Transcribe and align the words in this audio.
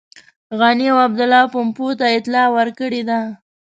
غني 0.59 0.85
او 0.91 0.97
عبدالله 1.07 1.43
پومپیو 1.53 1.97
ته 1.99 2.05
اطلاع 2.17 2.47
ورکړې 2.55 3.01
ده. 3.09 3.19